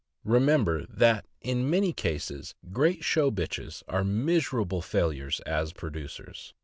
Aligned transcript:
Remember 0.25 0.87
that, 0.89 1.27
in 1.41 1.69
many 1.69 1.93
cases, 1.93 2.55
great 2.71 3.03
show 3.03 3.29
bitches 3.29 3.83
are 3.87 4.03
miserable 4.03 4.81
failures 4.81 5.39
as 5.41 5.73
producers. 5.73 6.55